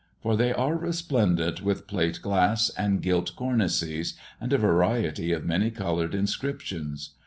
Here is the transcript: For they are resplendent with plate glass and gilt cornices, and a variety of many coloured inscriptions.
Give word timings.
For 0.23 0.35
they 0.35 0.51
are 0.51 0.75
resplendent 0.75 1.61
with 1.61 1.85
plate 1.85 2.23
glass 2.23 2.71
and 2.71 3.03
gilt 3.03 3.35
cornices, 3.35 4.15
and 4.39 4.51
a 4.51 4.57
variety 4.57 5.31
of 5.31 5.45
many 5.45 5.69
coloured 5.69 6.15
inscriptions. 6.15 7.11